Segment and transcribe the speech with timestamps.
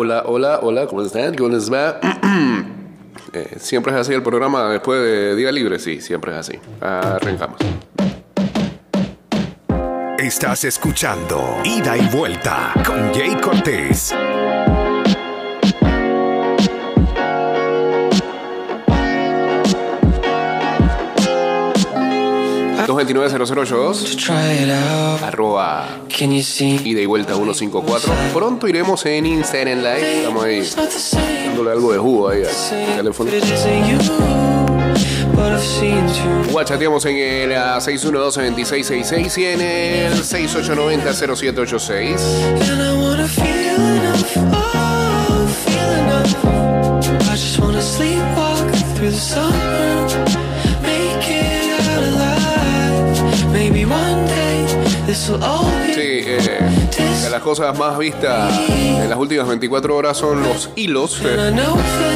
[0.00, 1.34] hola, hola, hola, ¿cómo están?
[1.34, 2.00] ¿Cómo les va?
[3.32, 5.78] Eh, ¿Siempre es así el programa después de Día Libre?
[5.78, 6.58] Sí, siempre es así.
[6.80, 7.60] Arrancamos.
[10.18, 14.12] Estás escuchando Ida y Vuelta con Jay Cortés.
[23.06, 24.16] 229-0082
[25.22, 25.86] arroba
[26.18, 30.18] ida y vuelta 154 pronto iremos en Instagram Live.
[30.18, 30.68] Estamos ahí
[31.46, 33.30] dándole algo de jugo ahí al teléfono.
[36.52, 42.16] Guachateamos en el 612-2666 y en el 6890-0786.
[55.12, 56.58] Sí, eh,
[57.24, 61.52] de las cosas más vistas en las últimas 24 horas son los hilos eh,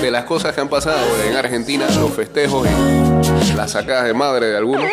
[0.01, 2.69] de las cosas que han pasado en Argentina, los festejos
[3.51, 4.85] y las sacadas de madre de algunos.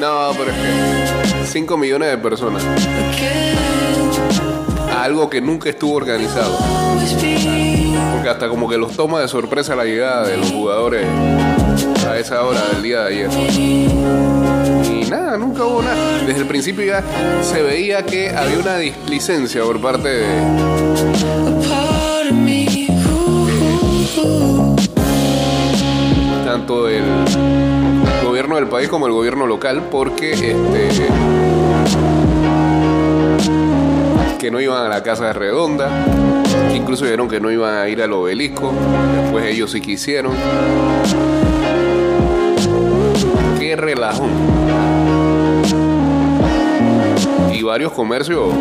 [0.00, 2.62] No, pero es que 5 millones de personas.
[4.98, 6.56] Algo que nunca estuvo organizado.
[8.14, 11.06] Porque hasta como que los toma de sorpresa la llegada de los jugadores
[12.06, 13.30] a esa hora del día de ayer.
[13.58, 16.18] Y nada, nunca hubo nada.
[16.26, 17.02] Desde el principio ya
[17.42, 21.34] se veía que había una displicencia por parte de.
[26.44, 27.02] tanto del
[28.24, 30.88] gobierno del país como el gobierno local, porque este
[34.38, 35.90] que no iban a la casa redonda,
[36.72, 38.72] incluso dijeron que no iban a ir al obelisco,
[39.22, 40.34] después ellos sí quisieron
[43.76, 44.26] relajo.
[47.52, 48.52] Y varios comercios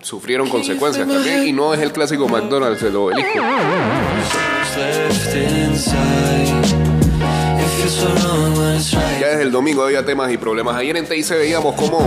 [0.00, 1.46] sufrieron consecuencias también.
[1.46, 3.40] Y no es el clásico McDonald's del obelisco.
[9.20, 10.76] Ya desde el domingo había temas y problemas.
[10.76, 12.00] Ayer en TIC veíamos como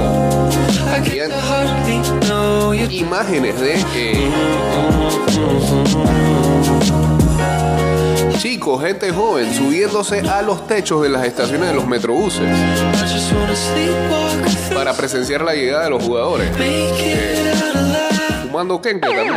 [2.90, 4.32] imágenes de eh,
[8.38, 12.44] chicos, gente joven, subiéndose a los techos de las estaciones de los metrobuses
[14.74, 16.52] para presenciar la llegada de los jugadores.
[16.60, 17.54] Eh,
[18.44, 19.34] fumando kenke también.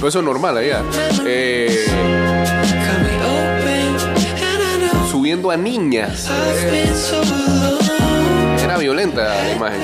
[0.00, 0.82] Pues eso es normal allá.
[1.24, 1.86] Eh,
[5.10, 6.28] subiendo a niñas.
[8.64, 9.80] era violenta la imagen.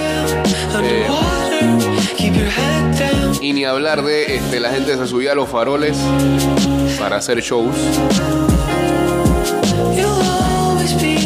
[3.40, 5.96] Y ni hablar de este, la gente se subía a los faroles
[6.98, 7.74] para hacer shows.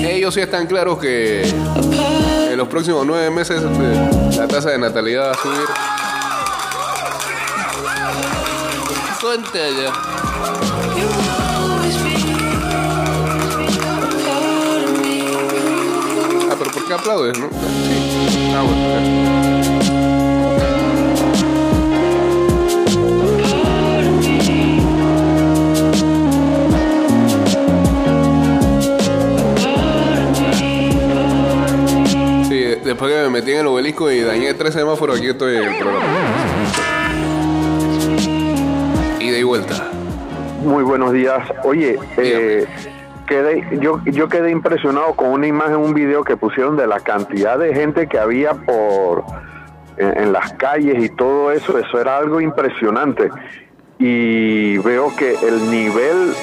[0.03, 5.29] Ellos sí están claros que en los próximos nueve meses este, la tasa de natalidad
[5.29, 5.67] va a subir.
[9.21, 9.93] Cuente ya.
[16.51, 17.49] Ah, pero ¿por qué aplaudes, no?
[17.49, 18.53] Sí.
[18.55, 20.20] Ah, bueno.
[33.01, 35.79] Después que me metí en el obelisco y dañé tres semáforos, aquí estoy en el
[35.79, 36.07] programa.
[39.19, 39.89] Ida y vuelta.
[40.63, 41.49] Muy buenos días.
[41.65, 42.67] Oye, eh,
[43.27, 47.59] quedé, yo, yo quedé impresionado con una imagen, un video que pusieron de la cantidad
[47.59, 49.25] de gente que había por
[49.97, 51.79] en, las calles y todo eso.
[51.79, 53.31] Eso era algo impresionante.
[53.99, 56.35] Y veo que el nivel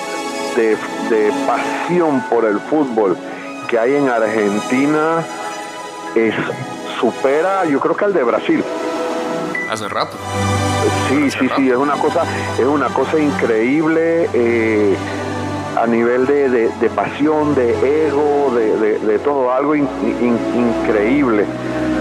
[0.55, 0.75] de,
[1.15, 3.15] de pasión por el fútbol
[3.69, 5.23] que hay en Argentina
[6.17, 6.35] es,
[6.99, 8.63] supera, yo creo que al de Brasil.
[9.69, 10.17] Hace rato.
[11.09, 12.23] Sí, sí, sí, es una cosa,
[12.57, 14.95] es una cosa increíble eh,
[15.77, 21.45] a nivel de, pasión, de ego, de, todo, algo increíble.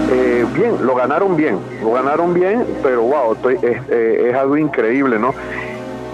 [0.09, 5.33] Eh, bien, lo ganaron bien, lo ganaron bien, pero wow, eh, es, algo increíble, ¿no?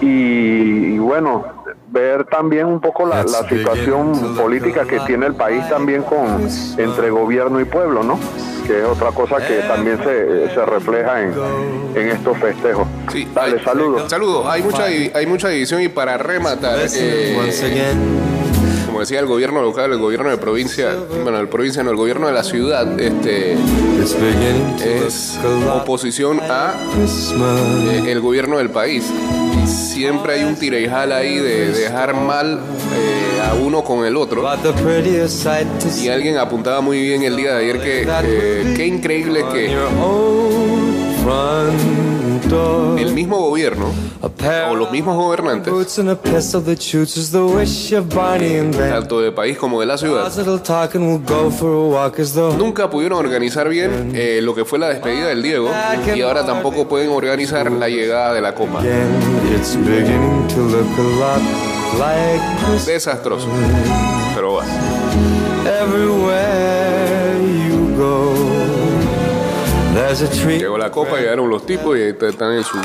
[0.02, 1.46] y bueno,
[1.94, 6.48] ver también un poco la, situación política que tiene el país también con
[6.78, 8.20] entre gobierno y pueblo, ¿no?
[8.66, 11.34] Que es otra cosa que también se, se refleja en,
[11.94, 12.88] en, estos festejos.
[13.12, 14.10] Sí, Dale, saludos.
[14.10, 14.48] Saludos.
[14.48, 17.38] Hay mucha, hay mucha división y para rematar, eh,
[18.94, 22.28] como decía el gobierno local, el gobierno de provincia, bueno, el provincia no, el gobierno
[22.28, 23.54] de la ciudad, este
[24.84, 25.40] es
[25.74, 26.76] oposición a
[27.90, 29.12] eh, el gobierno del país.
[29.66, 30.78] Siempre hay un tira
[31.12, 32.60] ahí de dejar mal
[32.96, 34.44] eh, a a uno con el otro.
[36.00, 39.76] Y alguien apuntaba muy bien el día de ayer que eh, qué increíble que
[42.98, 43.86] el mismo gobierno
[44.72, 45.72] o los mismos gobernantes,
[48.90, 50.24] tanto del país como de la ciudad,
[52.58, 55.70] nunca pudieron organizar bien eh, lo que fue la despedida del Diego
[56.16, 58.82] y ahora tampoco pueden organizar la llegada de la Copa.
[62.86, 63.48] Desastroso.
[64.36, 64.64] Pero va.
[70.60, 72.82] Llegó la copa, llegaron los tipos y están en sus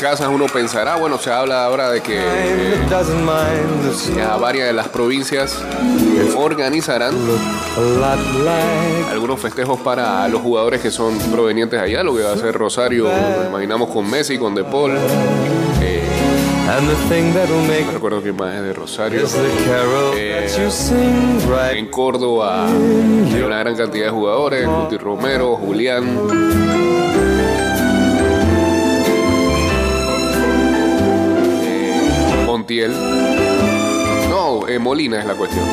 [0.00, 0.28] casas.
[0.28, 2.20] Uno pensará, bueno, se habla ahora de que
[4.16, 5.58] ya varias de las provincias
[6.36, 7.14] organizarán
[9.10, 13.08] algunos festejos para los jugadores que son provenientes allá, lo que va a ser Rosario,
[13.48, 14.92] imaginamos con Messi, con De Paul.
[16.66, 19.24] No recuerdo quién más es de Rosario.
[20.16, 20.48] Eh,
[21.72, 24.66] en Córdoba hay una gran cantidad de jugadores.
[24.66, 26.18] Guti Romero, Julián.
[31.62, 32.92] Eh, Montiel.
[34.28, 35.64] No, eh, Molina es la cuestión.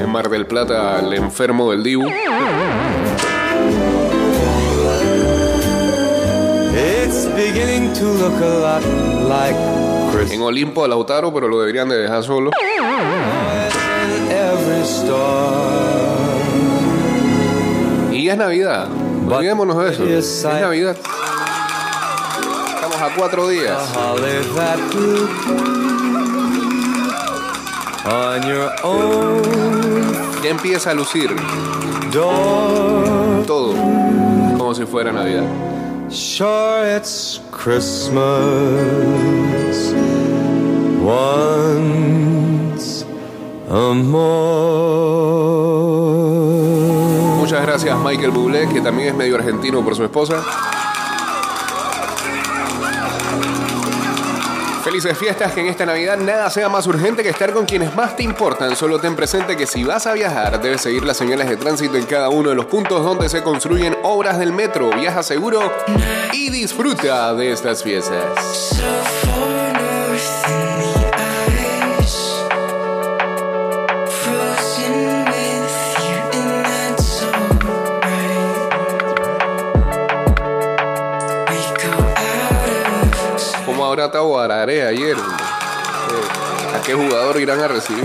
[0.00, 2.06] En Mar del Plata, el enfermo del Dibu.
[10.32, 12.50] En Olimpo a Lautaro, pero lo deberían de dejar solo.
[18.12, 18.88] Y ya es Navidad.
[19.28, 20.04] Olvidémonos de eso.
[20.04, 20.96] Es Navidad.
[22.74, 23.78] Estamos a cuatro días.
[30.42, 31.36] Ya empieza a lucir
[33.46, 33.74] todo
[34.56, 35.67] como si fuera Navidad.
[36.10, 38.16] Sure, it's Christmas
[41.02, 43.04] once
[43.68, 43.92] a
[47.38, 50.42] Muchas gracias, Michael Bublé, que también es medio argentino por su esposa.
[54.98, 58.16] Felices fiestas, que en esta Navidad nada sea más urgente que estar con quienes más
[58.16, 58.74] te importan.
[58.74, 62.04] Solo ten presente que si vas a viajar, debes seguir las señales de tránsito en
[62.04, 64.90] cada uno de los puntos donde se construyen obras del metro.
[64.90, 65.72] Viaja seguro
[66.32, 68.80] y disfruta de estas fiestas.
[84.86, 85.16] Ayer.
[85.16, 88.04] Eh, ¿A qué jugador irán a recibir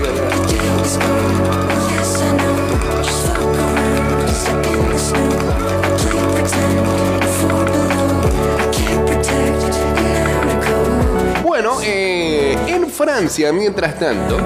[11.43, 14.37] Bueno, eh, en Francia, mientras tanto,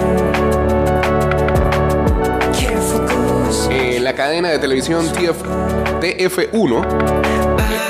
[3.72, 5.44] eh, la cadena de televisión TF,
[6.02, 7.87] TF1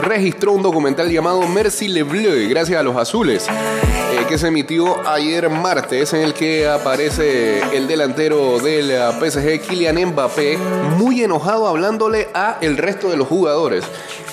[0.00, 5.06] registró un documental llamado Merci le Bleu, gracias a los azules, eh, que se emitió
[5.08, 10.58] ayer martes, en el que aparece el delantero del PSG, Kylian Mbappé,
[10.96, 13.84] muy enojado hablándole a el resto de los jugadores.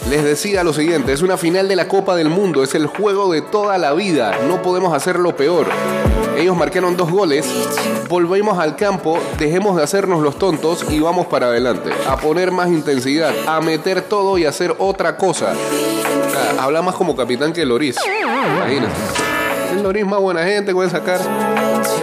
[0.10, 3.32] Les decía lo siguiente, es una final de la Copa del Mundo, es el juego
[3.32, 5.68] de toda la vida, no podemos hacerlo peor.
[6.38, 7.48] Ellos marcaron dos goles,
[8.08, 11.90] volvemos al campo, dejemos de hacernos los tontos y vamos para adelante.
[12.08, 15.54] A poner más intensidad, a meter todo y hacer otra cosa.
[16.60, 17.96] habla más como capitán que Loris.
[18.56, 18.94] Imagínate.
[19.72, 21.20] El Loris más buena gente, puede sacar.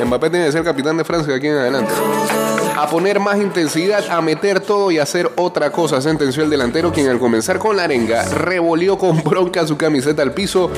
[0.05, 1.93] Mbappé tiene que ser capitán de Francia de aquí en adelante.
[2.85, 7.09] A poner más intensidad, a meter todo y hacer otra cosa, sentenció el delantero, quien
[7.09, 10.71] al comenzar con la arenga revolvió con bronca su camiseta al piso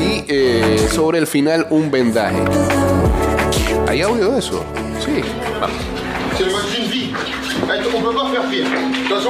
[0.00, 2.42] y eh, sobre el final un vendaje.
[3.86, 4.64] ¿Hay audio de eso?
[5.04, 5.20] Sí.
[7.94, 8.66] On on peut pas faire pire.
[9.10, 9.20] On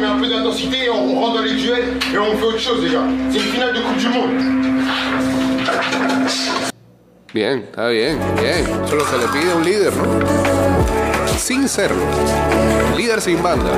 [0.00, 0.26] met un peu
[0.90, 3.02] on rentre dans les duels et on fait autre chose déjà.
[3.30, 4.30] C'est une finale de Coupe du Monde.
[7.32, 8.66] Bien, está bien, bien.
[8.88, 11.28] Solo se le pide a un líder, ¿no?
[11.38, 12.02] Sin serlo.
[12.96, 13.70] Líder sin banda.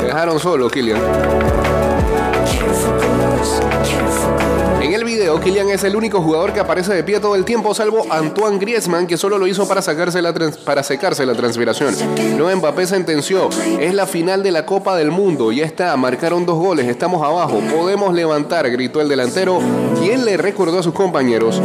[0.00, 1.00] Te dejaron solo, Killian.
[4.82, 7.72] En el video, Kylian es el único jugador que aparece de pie todo el tiempo,
[7.72, 10.34] salvo Antoine Griezmann, que solo lo hizo para, sacarse la
[10.64, 11.94] para secarse la transpiración.
[12.36, 13.48] No, Mbappé sentenció,
[13.78, 17.60] es la final de la Copa del Mundo, ya está, marcaron dos goles, estamos abajo,
[17.72, 19.60] podemos levantar, gritó el delantero,
[20.00, 21.62] quien le recordó a sus compañeros.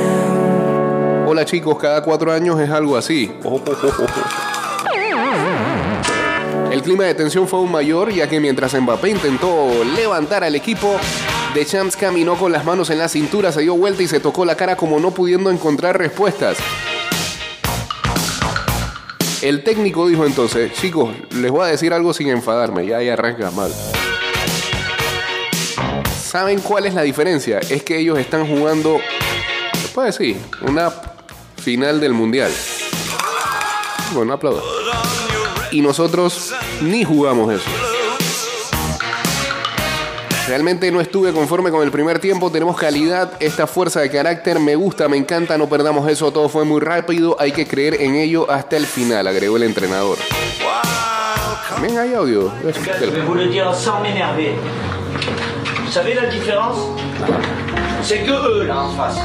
[1.26, 3.32] Hola chicos, cada cuatro años es algo así.
[6.72, 10.98] El clima de tensión fue aún mayor, ya que mientras Mbappé intentó levantar al equipo,
[11.58, 14.56] Deschamps caminó con las manos en la cintura, se dio vuelta y se tocó la
[14.56, 16.56] cara como no pudiendo encontrar respuestas.
[19.42, 23.50] El técnico dijo entonces, chicos, les voy a decir algo sin enfadarme, ya ahí arranca
[23.50, 23.74] mal.
[26.22, 27.58] ¿Saben cuál es la diferencia?
[27.58, 29.00] Es que ellos están jugando,
[29.96, 30.92] puede decir, una
[31.56, 32.52] final del mundial.
[34.14, 34.64] Bueno, aplaudo.
[35.72, 37.87] Y nosotros ni jugamos eso.
[40.48, 42.50] Realmente no estuve conforme con el primer tiempo.
[42.52, 45.58] Tenemos calidad, esta fuerza de carácter me gusta, me encanta.
[45.58, 47.36] No perdamos eso, todo fue muy rápido.
[47.40, 50.18] Hay que creer en ello hasta el final, agregó el entrenador.
[51.70, 52.52] También hay audio.
[55.84, 56.78] Vous savez la différence
[58.04, 59.18] C'est que eux, là, en face,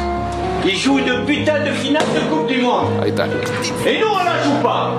[0.64, 3.00] ils jouent une putain de finale de Coupe du Monde.
[3.02, 3.26] Ahí está.
[3.86, 4.94] Et nous, on la joue pas.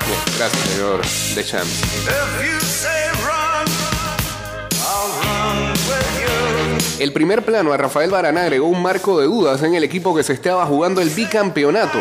[0.00, 1.00] Bien, Gracias, señor
[1.34, 3.13] Deschamps.
[6.98, 10.22] El primer plano a Rafael Barana agregó un marco de dudas en el equipo que
[10.22, 11.98] se estaba jugando el bicampeonato.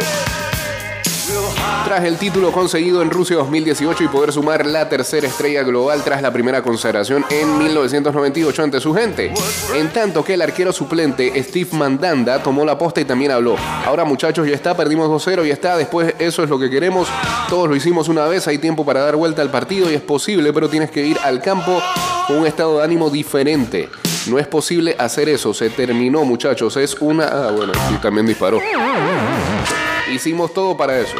[1.85, 6.21] Tras el título conseguido en Rusia 2018 y poder sumar la tercera estrella global tras
[6.21, 9.33] la primera consagración en 1998 ante su gente.
[9.75, 13.57] En tanto que el arquero suplente Steve Mandanda tomó la posta y también habló.
[13.85, 17.09] Ahora muchachos ya está, perdimos 2-0 y está, después eso es lo que queremos.
[17.49, 20.53] Todos lo hicimos una vez, hay tiempo para dar vuelta al partido y es posible,
[20.53, 21.81] pero tienes que ir al campo
[22.27, 23.89] con un estado de ánimo diferente.
[24.27, 27.25] No es posible hacer eso, se terminó muchachos, es una...
[27.25, 28.59] Ah, bueno, y también disparó.
[30.13, 31.17] Hicimos todo para eso.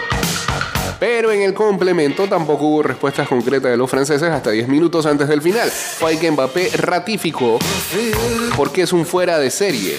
[1.05, 5.27] Pero en el complemento tampoco hubo respuestas concretas de los franceses hasta 10 minutos antes
[5.27, 5.69] del final.
[5.69, 7.60] Fue que Mbappé ratificó
[8.55, 9.98] porque es un fuera de serie.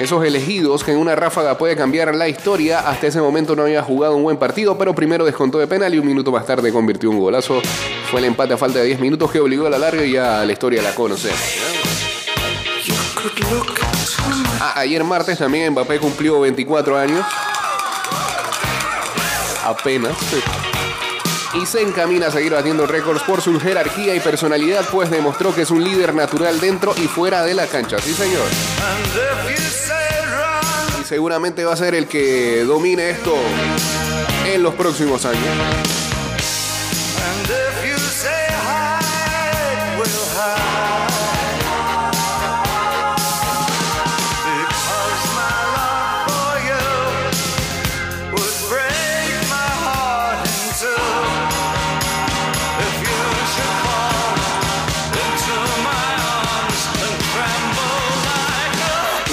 [0.00, 3.82] Esos elegidos que en una ráfaga puede cambiar la historia, hasta ese momento no había
[3.82, 7.10] jugado un buen partido, pero primero descontó de penal y un minuto más tarde convirtió
[7.10, 7.60] un golazo.
[8.10, 10.46] Fue el empate a falta de 10 minutos que obligó a la larga y ya
[10.46, 11.38] la historia la conocemos.
[14.60, 17.26] Ah, ayer martes también Mbappé cumplió 24 años.
[19.64, 20.16] Apenas.
[21.54, 25.62] Y se encamina a seguir batiendo récords por su jerarquía y personalidad, pues demostró que
[25.62, 27.98] es un líder natural dentro y fuera de la cancha.
[27.98, 28.46] Sí, señor.
[31.00, 33.34] Y seguramente va a ser el que domine esto
[34.46, 36.01] en los próximos años.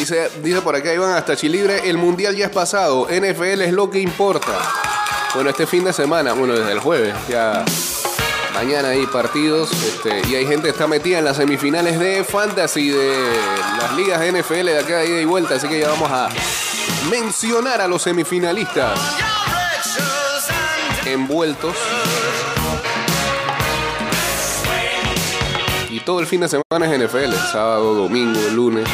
[0.10, 4.00] Dice, por acá Iván hasta Chilibre, el mundial ya es pasado, NFL es lo que
[4.00, 4.58] importa.
[5.36, 7.64] Bueno, este fin de semana, bueno, desde el jueves, ya
[8.56, 12.90] mañana hay partidos este, y hay gente que está metida en las semifinales de Fantasy
[12.90, 13.24] de
[13.80, 16.30] las ligas NFL de acá de ida y vuelta, así que ya vamos a
[17.12, 19.00] mencionar a los semifinalistas
[21.06, 21.76] envueltos.
[25.92, 28.88] Y todo el fin de semana es NFL, sábado, domingo, lunes.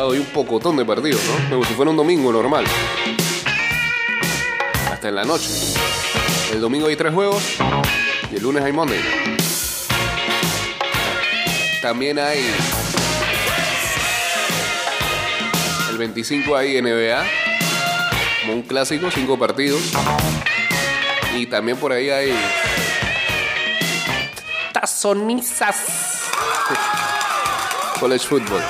[0.00, 1.50] Sábado hay un pocotón de partidos, ¿no?
[1.50, 2.64] Como si fuera un domingo normal.
[4.90, 5.50] Hasta en la noche.
[6.54, 7.42] El domingo hay tres juegos
[8.32, 8.98] y el lunes hay Monday.
[11.82, 12.50] También hay.
[15.90, 17.22] El 25 hay NBA.
[18.40, 19.82] Como un clásico, cinco partidos.
[21.36, 22.34] Y también por ahí hay.
[24.72, 25.76] Tazonizas.
[28.00, 28.62] College Football.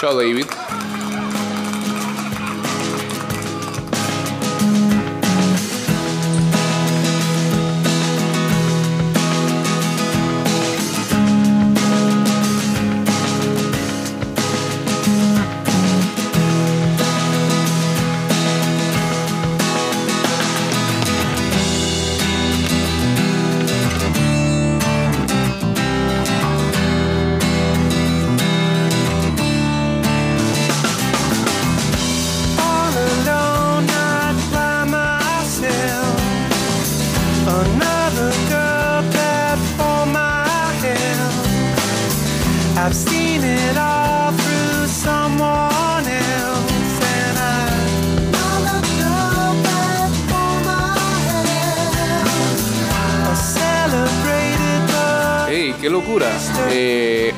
[0.00, 0.16] Shall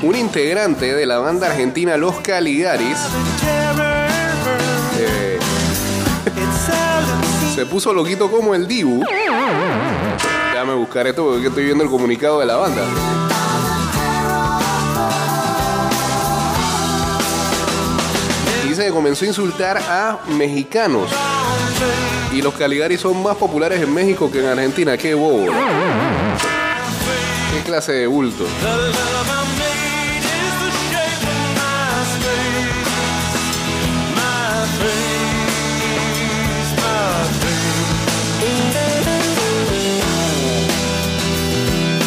[0.03, 2.99] Un integrante de la banda argentina Los Caligaris
[4.99, 5.39] eh,
[7.55, 9.03] se puso loquito como el Dibu.
[10.53, 12.83] Déjame buscar esto porque estoy viendo el comunicado de la banda.
[18.69, 21.11] Dice que comenzó a insultar a mexicanos.
[22.33, 24.97] Y los Caligaris son más populares en México que en Argentina.
[24.97, 25.47] Qué bobo.
[27.53, 28.47] Qué clase de bulto.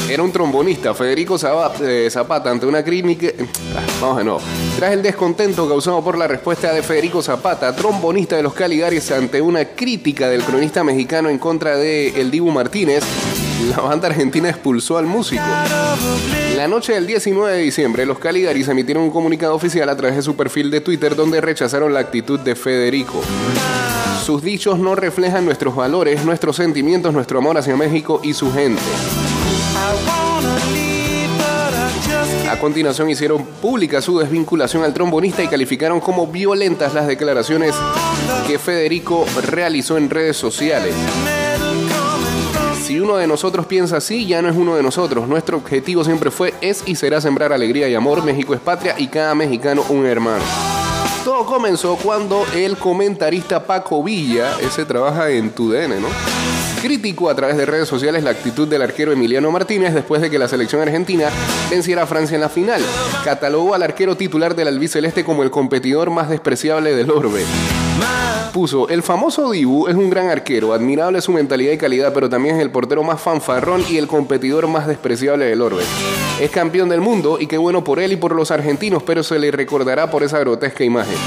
[0.09, 1.35] Era un trombonista, Federico
[1.81, 3.27] eh, Zapata, ante una clínica.
[3.75, 4.41] Ah, vamos de nuevo.
[4.77, 9.41] Tras el descontento causado por la respuesta de Federico Zapata, trombonista de los Caligaris, ante
[9.41, 13.03] una crítica del cronista mexicano en contra de El Dibu Martínez,
[13.65, 15.43] la banda argentina expulsó al músico.
[16.55, 20.21] La noche del 19 de diciembre, los Caligaris emitieron un comunicado oficial a través de
[20.21, 23.21] su perfil de Twitter donde rechazaron la actitud de Federico.
[24.25, 28.81] Sus dichos no reflejan nuestros valores, nuestros sentimientos, nuestro amor hacia México y su gente.
[32.49, 37.75] A continuación hicieron pública su desvinculación al trombonista y calificaron como violentas las declaraciones
[38.47, 40.95] que Federico realizó en redes sociales.
[42.85, 45.27] Si uno de nosotros piensa así, ya no es uno de nosotros.
[45.27, 48.23] Nuestro objetivo siempre fue, es y será sembrar alegría y amor.
[48.23, 50.43] México es patria y cada mexicano un hermano.
[51.23, 56.07] Todo comenzó cuando el comentarista Paco Villa, ese trabaja en TUDN, ¿no?
[56.79, 60.37] criticó a través de redes sociales la actitud del arquero Emiliano Martínez después de que
[60.37, 61.29] la selección argentina
[61.71, 62.83] venciera a Francia en la final.
[63.23, 67.43] Catalogó al arquero titular del albiceleste como el competidor más despreciable del orbe.
[68.55, 72.55] Puso, el famoso Dibu es un gran arquero, admirable su mentalidad y calidad, pero también
[72.55, 75.83] es el portero más fanfarrón y el competidor más despreciable del orbe.
[76.39, 79.39] Es campeón del mundo y qué bueno por él y por los argentinos, pero se
[79.39, 81.17] le recordará por esa grotesca imagen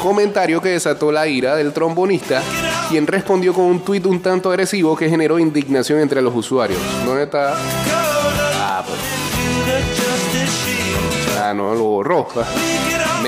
[0.00, 2.44] comentario que desató la ira del trombonista,
[2.88, 6.78] quien respondió con un tuit un tanto agresivo que generó indignación entre los usuarios.
[7.04, 7.54] ¿Dónde está?
[7.56, 9.00] Ah, pues.
[11.42, 12.28] Ah, no, lo borró.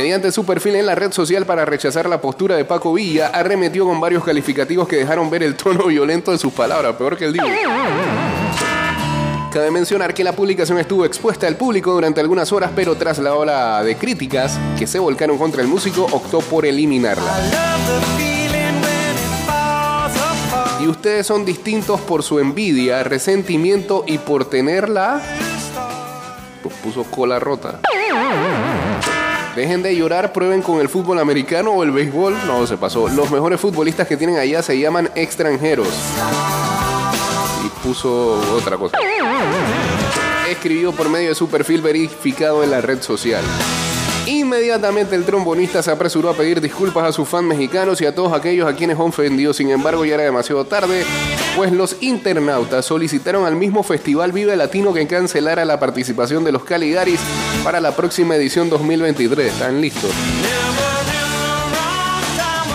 [0.00, 3.84] Mediante su perfil en la red social para rechazar la postura de Paco Villa, arremetió
[3.84, 7.34] con varios calificativos que dejaron ver el tono violento de sus palabras, peor que el
[7.34, 7.44] digo.
[9.52, 13.34] Cabe mencionar que la publicación estuvo expuesta al público durante algunas horas, pero tras la
[13.34, 17.34] ola de críticas que se volcaron contra el músico, optó por eliminarla.
[20.80, 25.20] Y ustedes son distintos por su envidia, resentimiento y por tenerla...
[26.62, 27.80] Pues puso cola rota.
[29.60, 32.34] Dejen de llorar, prueben con el fútbol americano o el béisbol.
[32.46, 33.10] No, se pasó.
[33.10, 35.86] Los mejores futbolistas que tienen allá se llaman extranjeros
[37.82, 38.96] puso otra cosa.
[40.48, 43.44] Escribió por medio de su perfil verificado en la red social.
[44.30, 48.32] Inmediatamente el trombonista se apresuró a pedir disculpas a sus fans mexicanos y a todos
[48.32, 49.52] aquellos a quienes ofendió.
[49.52, 51.04] Sin embargo, ya era demasiado tarde,
[51.56, 56.62] pues los internautas solicitaron al mismo Festival Vive Latino que cancelara la participación de los
[56.62, 57.18] Caligaris
[57.64, 59.52] para la próxima edición 2023.
[59.52, 60.12] ¿Están listos?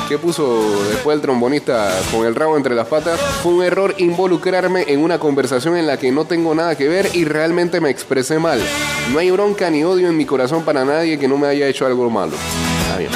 [0.08, 3.20] ¿Qué puso después el trombonista con el rabo entre las patas?
[3.42, 7.10] Fue un error involucrarme en una conversación en la que no tengo nada que ver
[7.14, 8.62] y realmente me expresé mal.
[9.12, 11.88] No hay bronca ni odio en mi corazón para nadie que no me haya hecho
[11.88, 12.34] algo malo.
[12.84, 13.10] Está bien.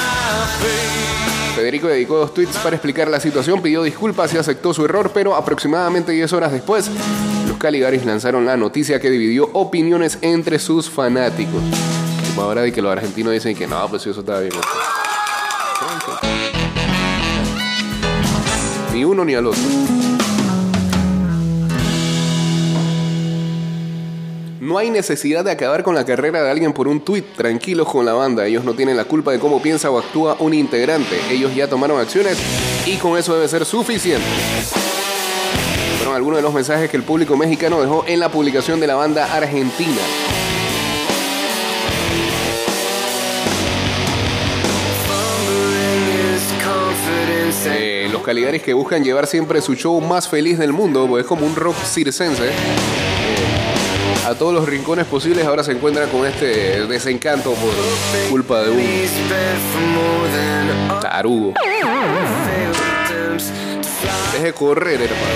[1.54, 5.36] Federico dedicó dos tweets para explicar la situación, pidió disculpas y aceptó su error, pero
[5.36, 6.90] aproximadamente 10 horas después,
[7.46, 11.62] los Caligaris lanzaron la noticia que dividió opiniones entre sus fanáticos.
[12.36, 14.54] Ahora de que los argentinos dicen que no, pues eso está bien
[19.00, 19.62] ni uno ni al otro.
[24.60, 27.24] No hay necesidad de acabar con la carrera de alguien por un tuit.
[27.34, 28.46] Tranquilos con la banda.
[28.46, 31.18] Ellos no tienen la culpa de cómo piensa o actúa un integrante.
[31.30, 32.36] Ellos ya tomaron acciones
[32.84, 34.26] y con eso debe ser suficiente.
[35.96, 38.96] Fueron algunos de los mensajes que el público mexicano dejó en la publicación de la
[38.96, 40.02] banda argentina.
[48.30, 51.56] Caligaris que buscan llevar siempre su show más feliz del mundo, pues es como un
[51.56, 52.46] rock circense.
[52.46, 52.52] Eh,
[54.24, 57.72] a todos los rincones posibles ahora se encuentra con este desencanto por
[58.30, 58.86] culpa de un
[61.00, 61.54] tarugo.
[64.32, 65.34] Deje correr, hermano.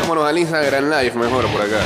[0.00, 1.82] Vámonos al Instagram Live mejor por acá.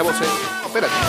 [0.00, 0.24] En.
[0.64, 0.94] Espérate.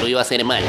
[0.00, 0.62] Lo iba a hacer mal.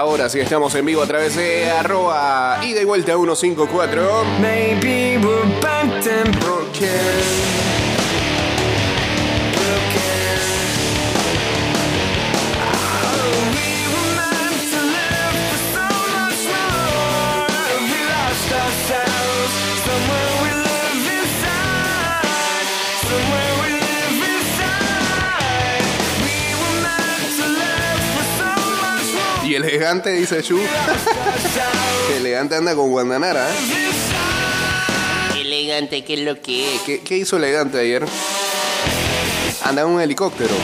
[0.00, 4.24] Ahora sí estamos en vivo a través de arroba y vuelta 154.
[4.40, 5.60] Maybe we're
[29.90, 30.58] elegante, dice Chu.
[32.16, 33.50] elegante anda con Guandanara.
[33.50, 33.54] ¿eh?
[35.40, 36.82] Elegante, ¿qué es lo que es?
[36.82, 38.04] ¿Qué, qué hizo elegante ayer?
[39.64, 40.54] Anda en un helicóptero.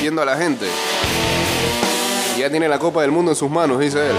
[0.00, 0.66] Viendo a la gente.
[2.38, 4.16] Ya tiene la Copa del Mundo en sus manos, dice él.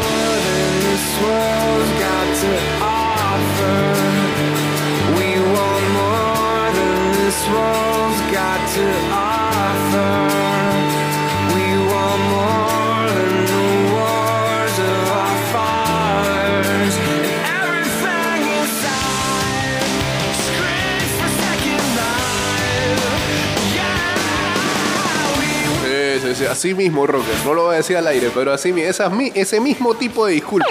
[26.43, 27.31] Así mismo, Roque.
[27.45, 30.69] No lo voy a decir al aire, pero así esas ese mismo tipo de disculpas.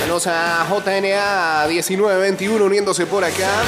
[0.00, 3.62] Saludos a JNA 1921 uniéndose por acá.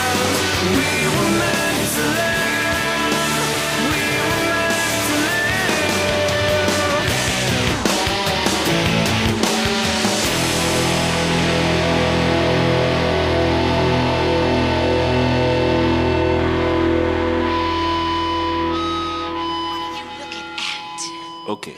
[21.54, 21.68] Ok.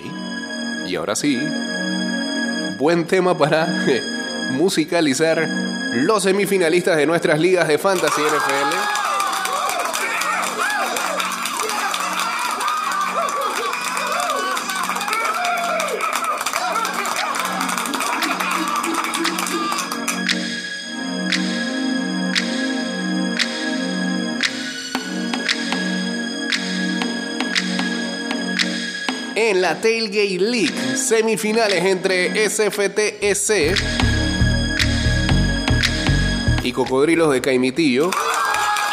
[0.86, 1.38] Y ahora sí.
[2.78, 3.66] Buen tema para
[4.52, 5.46] musicalizar
[5.92, 9.05] los semifinalistas de nuestras ligas de Fantasy NFL.
[29.66, 33.76] La Tailgate League, semifinales entre SFTEC
[36.62, 38.12] y Cocodrilos de Caimitillo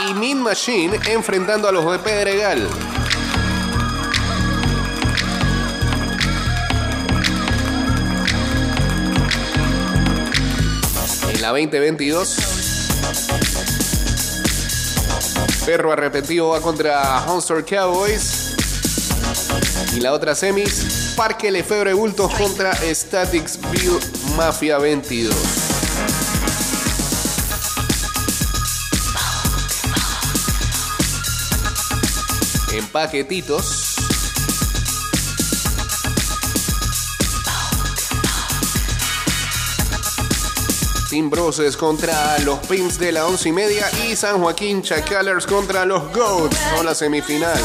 [0.10, 2.68] y Min Machine enfrentando a los de Pedregal.
[11.30, 12.38] En la 2022,
[15.68, 18.43] Perro Arrepentido va contra Hunter Cowboys.
[19.96, 24.00] Y la otra semis, Parque Lefebvre Bultos contra Statics Bill
[24.36, 25.36] Mafia 22.
[32.74, 33.96] En paquetitos.
[41.12, 45.86] Team Broses contra los Pimps de la once y media y San Joaquín Chacalers contra
[45.86, 46.58] los Goats.
[46.76, 47.62] Son la semifinal.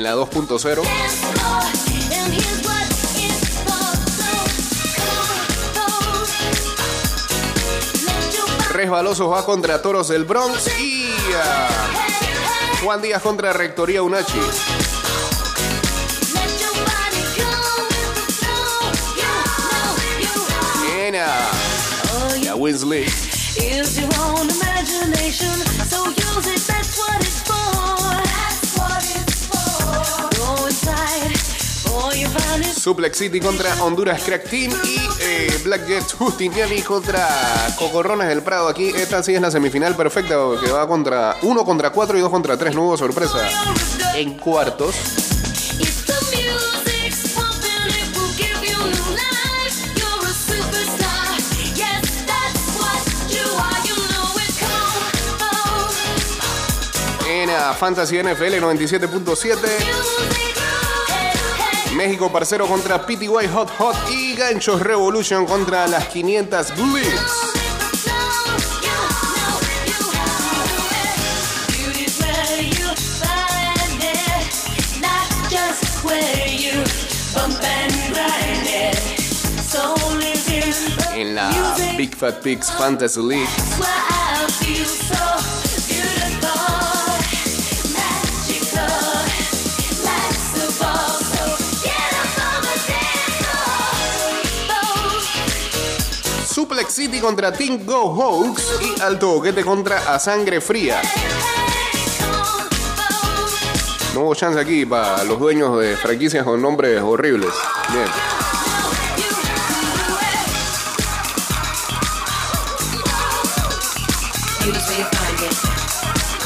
[0.00, 0.26] Let your
[8.46, 11.68] body Resbalosos va contra Toros del Bronx y ah,
[12.84, 14.38] Juan Díaz contra Rectoría Unachi.
[14.38, 14.46] Let
[16.60, 17.50] your body go
[17.88, 18.92] with the flow.
[19.16, 19.32] You
[19.64, 21.50] know you En ah,
[22.14, 23.10] All la you Wins League.
[23.56, 25.54] is your own imagination.
[25.88, 28.07] So use it, that's what it's for.
[32.74, 37.28] Suplex City contra Honduras Crack Team y eh, Black Jets Justiniani contra
[37.78, 38.68] Cocorrones del Prado.
[38.68, 42.30] Aquí esta sí es la semifinal perfecta que va contra 1 contra 4 y 2
[42.30, 42.74] contra 3.
[42.74, 43.46] No hubo sorpresa
[44.14, 45.27] en cuartos.
[57.78, 59.56] Fantasy NFL 97.7.
[61.94, 67.08] México parcero contra PTY Hot Hot y Ganchos Revolution contra las 500 Blitz.
[81.14, 83.48] En la Big Fat Pigs Fantasy League.
[97.16, 101.00] Contra Team Go Hawks y Alto Boquete contra A Sangre Fría.
[104.14, 107.50] No hubo chance aquí para los dueños de franquicias con nombres horribles.
[107.92, 108.06] Bien.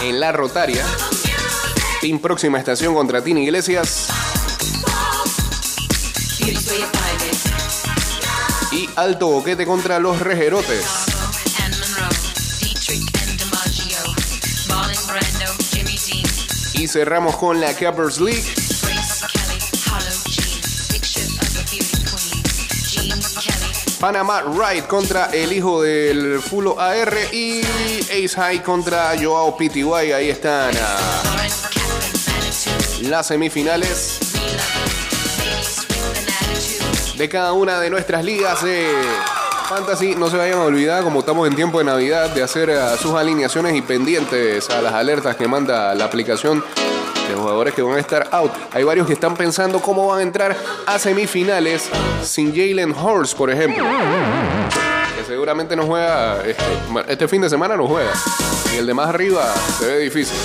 [0.02, 0.86] En la Rotaria.
[2.00, 4.21] Team Próxima Estación contra Team Iglesias.
[8.96, 10.84] Alto Boquete contra los Rejerotes.
[16.74, 18.44] Y cerramos con la Cappers League.
[24.00, 27.60] Panamá Wright contra el hijo del Fulo AR y
[28.10, 30.12] Ace High contra Joao PTY.
[30.12, 31.22] Ahí están ah,
[33.02, 34.18] las semifinales
[37.22, 38.84] de cada una de nuestras ligas de
[39.68, 40.16] Fantasy.
[40.16, 43.14] No se vayan a olvidar, como estamos en tiempo de Navidad, de hacer ah, sus
[43.14, 46.64] alineaciones y pendientes a las alertas que manda la aplicación
[47.28, 48.50] de jugadores que van a estar out.
[48.72, 51.88] Hay varios que están pensando cómo van a entrar a semifinales
[52.24, 53.84] sin Jalen Hurst, por ejemplo.
[55.16, 56.64] Que seguramente no juega, este,
[57.06, 58.10] este fin de semana no juega.
[58.74, 59.44] Y el de más arriba
[59.78, 60.36] se ve difícil.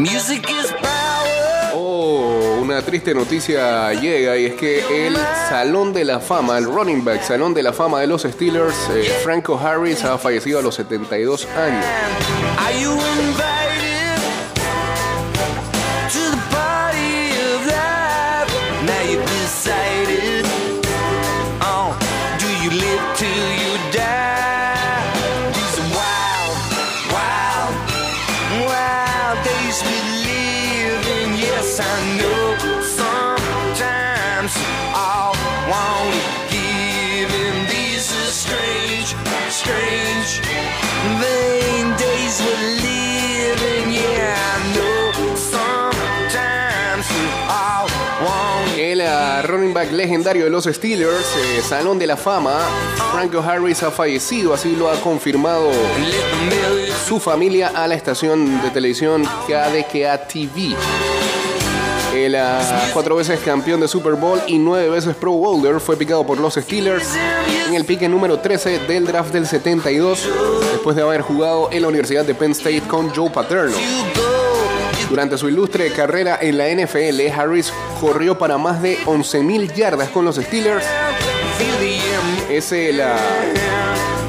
[0.00, 1.74] Music is power.
[1.74, 5.14] Oh, una triste noticia llega y es que el
[5.50, 9.02] Salón de la Fama, el running back Salón de la Fama de los Steelers, eh,
[9.22, 11.84] Franco Harris, ha fallecido a los 72 años.
[49.84, 52.58] Legendario de los Steelers, eh, Salón de la Fama,
[53.12, 55.70] Franco Harris ha fallecido, así lo ha confirmado
[57.06, 60.74] su familia a la estación de televisión KDKA TV.
[62.14, 62.60] El ah,
[62.92, 66.54] cuatro veces campeón de Super Bowl y nueve veces Pro Bowler fue picado por los
[66.54, 67.08] Steelers
[67.68, 70.28] en el pique número 13 del draft del 72,
[70.72, 73.76] después de haber jugado en la Universidad de Penn State con Joe Paterno.
[75.10, 80.24] Durante su ilustre carrera en la NFL, Harris corrió para más de 11.000 yardas con
[80.24, 80.86] los Steelers.
[82.48, 83.18] Es el ah,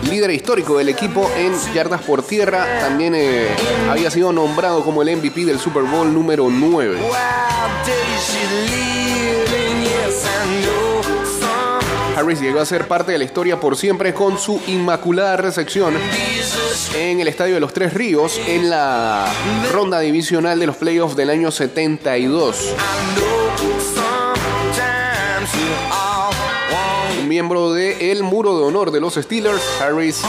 [0.10, 2.66] líder histórico del equipo en yardas por tierra.
[2.80, 3.48] También eh,
[3.92, 6.98] había sido nombrado como el MVP del Super Bowl número 9.
[12.22, 15.96] Harris llegó a ser parte de la historia por siempre con su inmaculada recepción
[16.96, 19.26] en el Estadio de los Tres Ríos en la
[19.72, 22.60] ronda divisional de los playoffs del año 72.
[22.60, 23.26] I know.
[23.96, 26.32] Sometimes you all
[26.72, 27.22] want.
[27.24, 30.22] Un miembro del muro de honor de los Steelers, Harris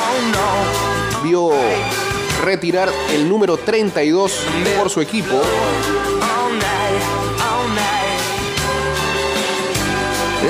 [1.23, 1.51] vio
[2.43, 4.47] retirar el número 32
[4.79, 5.43] por su equipo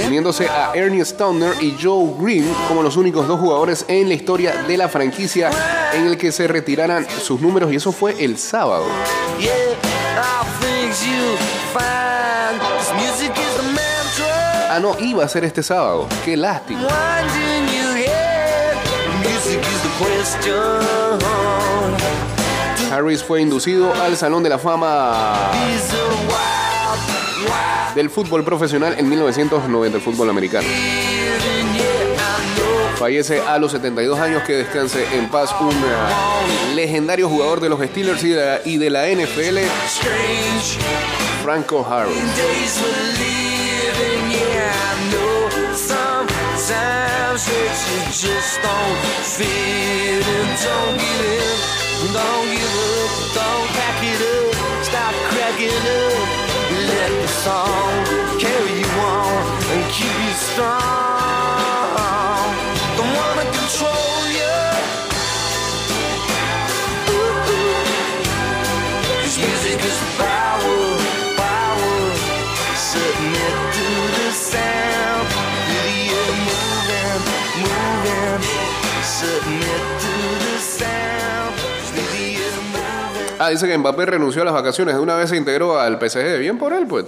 [0.06, 4.62] uniéndose a Ernie Stauner y Joe Green como los únicos dos jugadores en la historia
[4.66, 5.50] de la franquicia
[5.92, 8.84] en el que se retiraran sus números y eso fue el sábado.
[14.70, 16.08] Ah, no, iba a ser este sábado.
[16.24, 16.88] Qué lástima.
[22.90, 25.50] Harris fue inducido al Salón de la Fama
[27.94, 30.66] Del fútbol profesional en 1990, el fútbol americano.
[32.98, 37.80] Fallece a los 72 años, que descanse en paz un eh, legendario jugador de los
[37.80, 38.30] Steelers y
[38.78, 39.58] de, la- NFL,
[41.42, 42.16] Franco Harris.
[57.02, 58.06] Let the song
[58.38, 59.42] carry you on
[59.74, 61.90] and keep you strong.
[62.96, 64.58] Don't wanna control you.
[69.08, 70.82] Cause music is power,
[71.42, 71.98] power.
[72.92, 73.88] Submit to
[74.18, 75.26] the sound.
[75.66, 77.22] Feel air moving,
[77.62, 78.42] moving.
[79.02, 81.41] Submit to the sound.
[83.44, 84.94] Ah, dice que Mbappé renunció a las vacaciones.
[84.94, 86.38] De una vez se integró al PSG.
[86.38, 87.04] Bien por él, pues.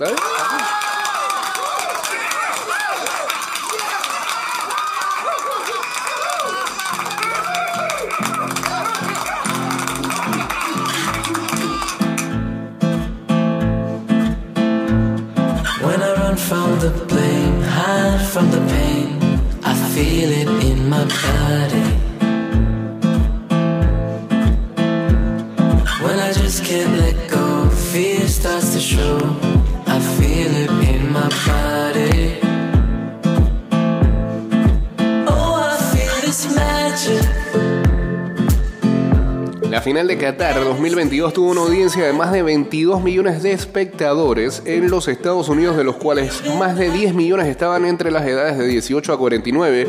[39.94, 44.90] Final de Qatar 2022 tuvo una audiencia de más de 22 millones de espectadores en
[44.90, 48.66] los Estados Unidos, de los cuales más de 10 millones estaban entre las edades de
[48.66, 49.86] 18 a 49,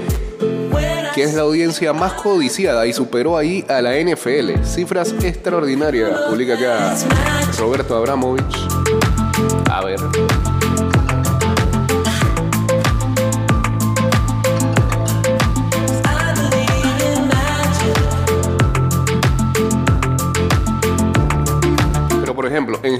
[1.15, 4.63] que es la audiencia más codiciada y superó ahí a la NFL.
[4.63, 6.95] Cifras extraordinarias, publica acá
[7.57, 8.43] Roberto Abramovich.
[9.71, 9.99] A ver.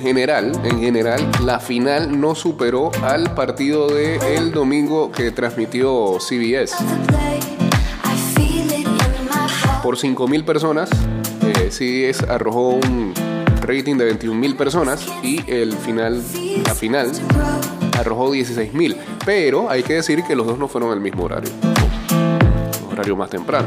[0.05, 6.75] General, en general, la final no superó al partido de el domingo que transmitió CBS.
[9.81, 10.89] Por 5.000 personas,
[11.41, 13.13] eh, CBS arrojó un
[13.61, 16.21] rating de 21.000 personas y el final,
[16.65, 17.11] la final
[17.99, 18.95] arrojó 16.000.
[19.25, 21.51] Pero hay que decir que los dos no fueron el mismo horario.
[22.91, 23.65] Horario más temprano.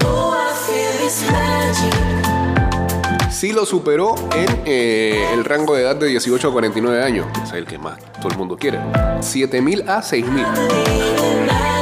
[3.38, 7.40] Sí lo superó en eh, el rango de edad de 18 a 49 años, que
[7.44, 8.81] es el que más todo el mundo quiere.
[8.81, 11.78] 7.000 a 6.000.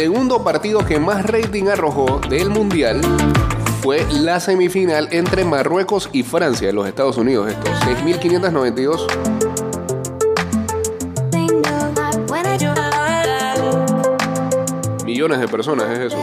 [0.00, 3.02] segundo partido que más rating arrojó del Mundial
[3.82, 7.50] fue la semifinal entre Marruecos y Francia en los Estados Unidos.
[7.50, 9.06] Esto, 6.592
[15.04, 16.16] millones de personas es eso.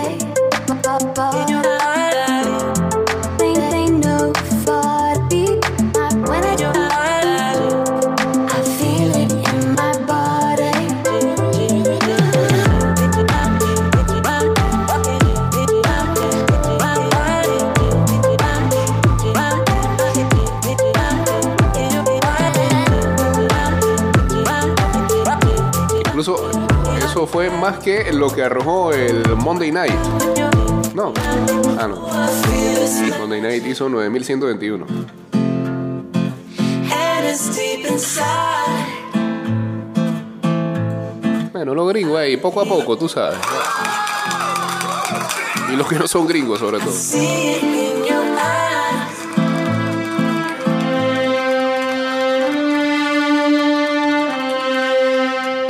[27.72, 29.92] Más que lo que arrojó el Monday Night.
[30.96, 31.12] No.
[31.78, 32.08] Ah, no.
[33.20, 34.86] Monday Night hizo 9.121.
[36.94, 38.24] And it's deep inside.
[41.52, 43.38] Bueno, los gringos ahí, poco a poco, tú sabes.
[45.70, 46.94] Y los que no son gringos, sobre todo.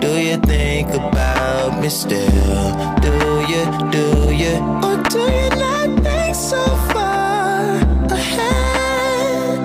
[0.00, 2.74] Do you think about me still?
[3.00, 3.12] Do
[3.52, 7.76] you, do you, or do you not think so far
[8.10, 9.58] ahead?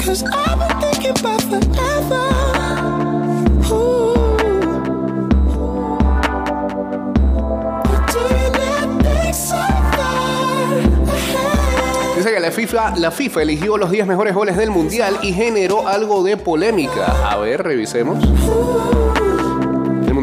[0.00, 2.25] Cause I've been thinking about forever.
[12.56, 17.30] FIFA, la FIFA eligió los 10 mejores goles del mundial y generó algo de polémica.
[17.30, 18.24] A ver, revisemos.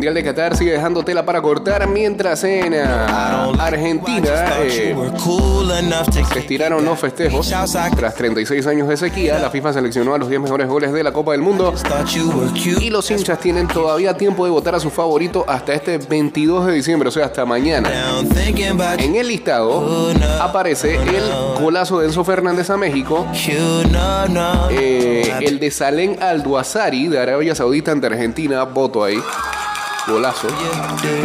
[0.03, 4.93] Mundial de Qatar sigue dejando tela para cortar mientras en ah, Argentina eh,
[6.35, 7.49] estiraron los festejos.
[7.95, 11.13] Tras 36 años de sequía, la FIFA seleccionó a los 10 mejores goles de la
[11.13, 11.73] Copa del Mundo
[12.81, 16.73] y los hinchas tienen todavía tiempo de votar a su favorito hasta este 22 de
[16.73, 17.89] diciembre, o sea, hasta mañana.
[18.97, 23.25] En el listado aparece el golazo de Enzo Fernández a México,
[24.69, 29.17] eh, el de Salén Alduazari de Arabia Saudita ante Argentina, voto ahí,
[30.07, 30.47] golazo.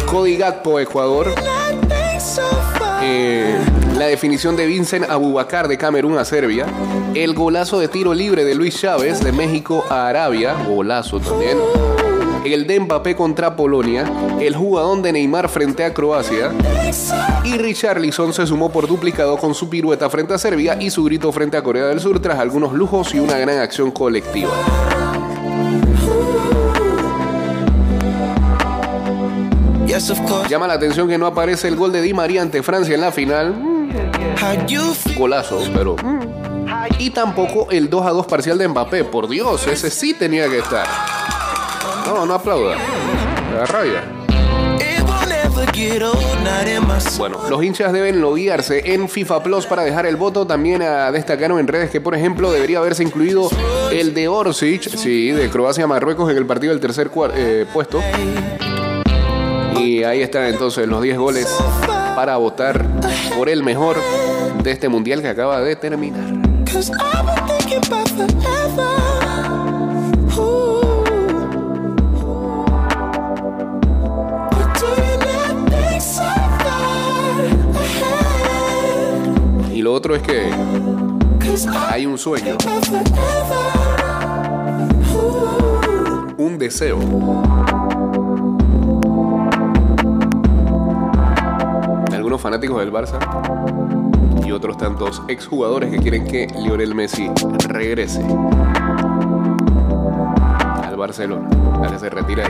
[0.06, 1.34] Cody Gakpo, Ecuador.
[3.02, 3.56] Eh,
[3.96, 6.66] la definición de Vincent Abubakar de Camerún a Serbia.
[7.14, 11.58] El golazo de tiro libre de Luis Chávez de México a Arabia, golazo también.
[12.44, 14.10] El de Mbappé contra Polonia.
[14.40, 16.52] El jugadón de Neymar frente a Croacia.
[17.44, 21.32] Y Richarlison se sumó por duplicado con su pirueta frente a Serbia y su grito
[21.32, 24.52] frente a Corea del Sur tras algunos lujos y una gran acción colectiva.
[30.48, 33.10] Llama la atención que no aparece el gol de Di María ante Francia en la
[33.10, 33.54] final.
[35.16, 35.96] Golazo, pero.
[36.98, 39.04] Y tampoco el 2 a 2 parcial de Mbappé.
[39.04, 40.86] Por Dios, ese sí tenía que estar.
[42.06, 42.76] No, no aplauda.
[43.54, 44.04] Da rabia.
[47.18, 50.46] Bueno, los hinchas deben loguearse en FIFA Plus para dejar el voto.
[50.46, 53.50] También ah, destacaron en redes que, por ejemplo, debería haberse incluido
[53.90, 58.00] el de Orsic, sí, de Croacia a Marruecos en el partido del tercer eh, puesto.
[59.98, 61.48] Y ahí están entonces los 10 goles
[62.14, 62.86] para votar
[63.36, 63.96] por el mejor
[64.62, 66.22] de este mundial que acaba de terminar.
[79.72, 80.48] Y lo otro es que
[81.90, 82.56] hay un sueño,
[86.36, 87.00] un deseo.
[92.40, 93.18] Fanáticos del Barça
[94.46, 97.30] y otros tantos exjugadores que quieren que Lionel Messi
[97.68, 98.22] regrese
[100.82, 101.48] al Barcelona,
[101.84, 102.42] a que se retire.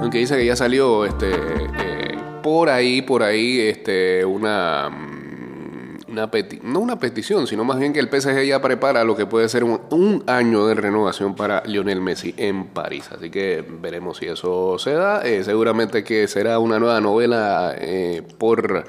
[0.00, 6.30] Aunque dice que ya salió este, eh, por ahí, por ahí, este, una, mm, una
[6.30, 9.48] peti- no una petición, sino más bien que el PSG ya prepara lo que puede
[9.48, 13.08] ser un, un año de renovación para Lionel Messi en París.
[13.16, 15.22] Así que veremos si eso se da.
[15.24, 18.84] Eh, seguramente que será una nueva novela eh, por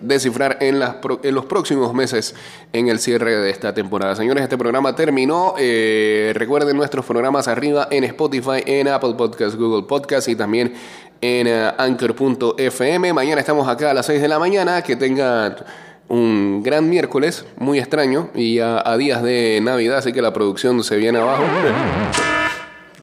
[0.00, 2.34] descifrar en, los próximos meses
[2.72, 4.16] en el cierre de esta temporada.
[4.16, 5.54] Señores, este programa terminó.
[5.58, 10.74] Eh, recuerden nuestros programas arriba en Spotify, en Apple Podcast, Google Podcast y también
[11.20, 13.12] en eh, Anchor.fm.
[13.12, 14.82] Mañana estamos acá a las 6 de la mañana.
[14.82, 15.56] Que tengan
[16.08, 20.82] un gran miércoles, muy extraño, y ya a días de Navidad, así que la producción
[20.84, 21.42] se viene abajo.